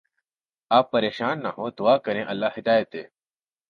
[0.71, 3.03] آپ پریشان نہ ہوں دعا کریں اللہ ہدایت دے